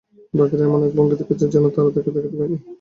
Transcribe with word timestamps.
বাকিরা 0.33 0.63
এমন 0.67 0.79
এক 0.85 0.97
ভঙ্গি 0.97 1.15
করবে 1.19 1.45
যেন 1.45 1.65
তারা 1.75 1.89
তাকে 1.95 2.09
দেখতে 2.15 2.35
পায়নি। 2.39 2.57